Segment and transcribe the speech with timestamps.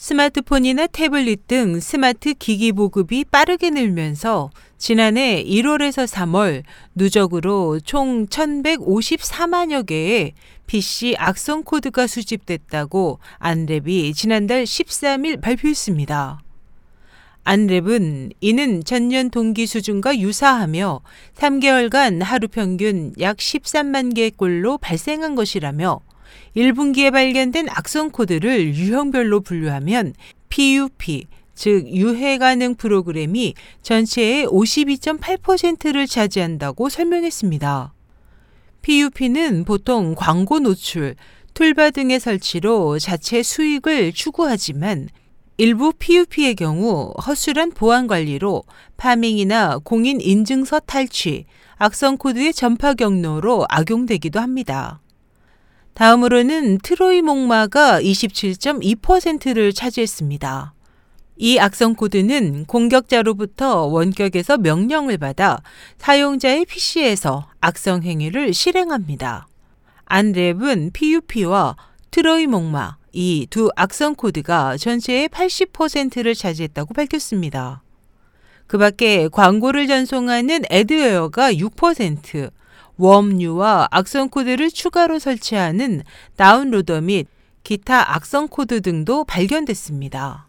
[0.00, 6.62] 스마트폰이나 태블릿 등 스마트 기기 보급이 빠르게 늘면서 지난해 1월에서 3월
[6.94, 10.32] 누적으로 총 1,154만여 개의
[10.66, 16.40] PC 악성 코드가 수집됐다고 안랩이 지난달 13일 발표했습니다.
[17.44, 21.02] 안랩은 이는 전년 동기 수준과 유사하며
[21.34, 26.00] 3개월간 하루 평균 약 13만 개꼴로 발생한 것이라며
[26.56, 30.14] 1분기에 발견된 악성 코드를 유형별로 분류하면
[30.48, 37.92] PUP, 즉 유해 가능 프로그램이 전체의 52.8%를 차지한다고 설명했습니다.
[38.82, 41.16] PUP는 보통 광고 노출,
[41.54, 45.08] 툴바 등의 설치로 자체 수익을 추구하지만
[45.58, 48.62] 일부 PUP의 경우 허술한 보안 관리로
[48.96, 51.44] 파밍이나 공인 인증서 탈취,
[51.76, 55.00] 악성 코드의 전파 경로로 악용되기도 합니다.
[56.00, 60.72] 다음으로는 트로이 목마가 27.2%를 차지했습니다.
[61.36, 65.60] 이 악성 코드는 공격자로부터 원격에서 명령을 받아
[65.98, 69.46] 사용자의 PC에서 악성 행위를 실행합니다.
[70.06, 71.76] 안랩은 PUP와
[72.10, 77.82] 트로이 목마 이 두 악성 코드가 전체의 80%를 차지했다고 밝혔습니다.
[78.66, 82.50] 그 밖에 광고를 전송하는 adware가 6%,
[83.00, 86.02] 웜유와 악성 코드를 추가로 설치하는
[86.36, 87.26] downloader 및
[87.64, 90.46] 기타 악성 코드 등도 발견됐습니다.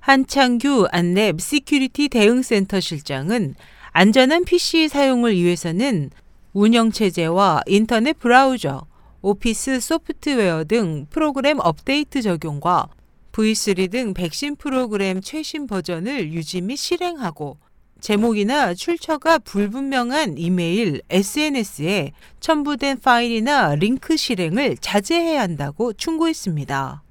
[0.00, 3.54] 한창규 안랩 시큐리티 대응센터 실장은
[3.92, 6.10] 안전한 PC 사용을 위해서는
[6.52, 8.86] 운영체제와 인터넷 브라우저,
[9.22, 12.88] 오피스 소프트웨어 등 프로그램 업데이트 적용과
[13.30, 17.58] V3 등 백신 프로그램 최신 버전을 유지 및 실행하고
[18.00, 27.02] 제목이나 출처가 불분명한 이메일, SNS에 첨부된 파일이나 링크 실행을 자제해야 한다고 충고했습니다.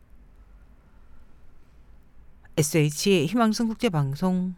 [2.57, 4.55] SH 희망성 국제방송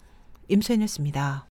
[0.48, 1.51] 임소연이었습니다.